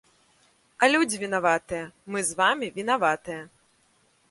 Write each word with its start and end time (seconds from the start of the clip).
А 0.81 0.89
людзі 0.93 1.19
вінаватыя, 1.25 1.83
мы 2.15 2.25
з 2.31 2.41
вамі 2.41 2.73
вінаватыя. 2.81 3.41